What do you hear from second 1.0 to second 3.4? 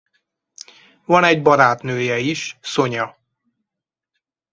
Van egy barátnője is Sonja.